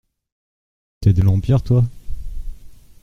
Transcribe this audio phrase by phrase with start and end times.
[0.99, 1.85] T'es de l'Empire, toi?